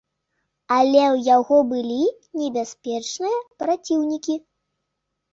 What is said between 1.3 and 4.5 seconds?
яго былі небяспечныя праціўнікі.